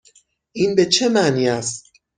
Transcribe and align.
این 0.53 0.75
به 0.75 0.85
چه 0.85 1.09
معنی 1.09 1.49
است؟ 1.49 1.91